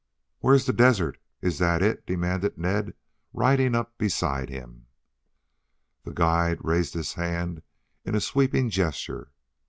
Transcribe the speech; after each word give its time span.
"Where's 0.39 0.65
the 0.65 0.73
desert 0.73 1.19
is 1.43 1.59
that 1.59 1.83
it?" 1.83 2.07
demanded 2.07 2.57
Ned, 2.57 2.95
riding 3.33 3.75
up 3.75 3.99
beside 3.99 4.49
him. 4.49 4.87
The 6.05 6.11
guide 6.11 6.57
raised 6.65 6.95
his 6.95 7.13
hand 7.13 7.61
in 8.03 8.15
a 8.15 8.19
sweeping 8.19 8.71
gesture. 8.71 9.29